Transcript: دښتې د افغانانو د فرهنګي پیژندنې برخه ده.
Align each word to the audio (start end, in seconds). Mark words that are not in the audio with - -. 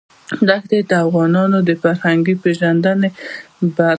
دښتې 0.47 0.77
د 0.89 0.91
افغانانو 1.05 1.57
د 1.67 1.71
فرهنګي 1.83 2.35
پیژندنې 2.43 3.09
برخه 3.11 3.73
ده. 3.75 3.89